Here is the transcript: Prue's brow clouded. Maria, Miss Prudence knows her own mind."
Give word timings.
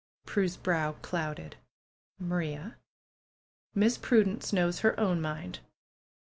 Prue's 0.25 0.57
brow 0.57 0.93
clouded. 1.03 1.57
Maria, 2.17 2.75
Miss 3.75 3.99
Prudence 3.99 4.51
knows 4.51 4.79
her 4.79 4.99
own 4.99 5.21
mind." 5.21 5.59